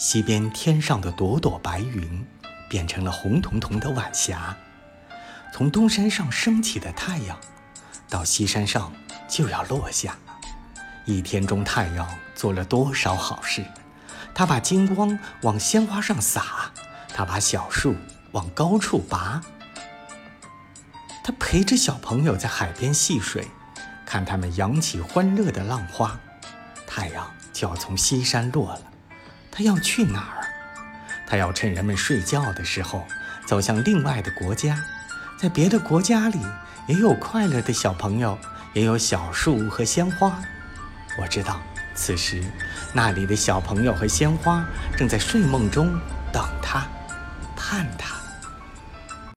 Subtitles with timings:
[0.00, 2.26] 西边天上的朵朵白云
[2.70, 4.56] 变成了红彤彤的晚霞，
[5.52, 7.38] 从东山上升起的太阳，
[8.08, 8.90] 到西山上
[9.28, 10.16] 就要落下。
[11.04, 13.62] 一天中，太阳做了多少好事？
[14.34, 16.72] 他把金光往鲜花上洒，
[17.12, 17.94] 他把小树
[18.32, 19.42] 往高处拔，
[21.22, 23.46] 他陪着小朋友在海边戏水，
[24.06, 26.18] 看他们扬起欢乐的浪花。
[26.86, 28.80] 太阳就要从西山落了，
[29.50, 30.46] 他要去哪儿？
[31.26, 33.06] 他要趁人们睡觉的时候，
[33.46, 34.82] 走向另外的国家，
[35.38, 36.38] 在别的国家里
[36.86, 38.38] 也有快乐的小朋友，
[38.72, 40.40] 也有小树和鲜花。
[41.18, 41.60] 我知道，
[41.94, 42.42] 此时
[42.92, 44.64] 那里的小朋友和鲜花
[44.96, 45.98] 正在睡梦中
[46.32, 46.86] 等他。
[47.56, 48.09] 盼他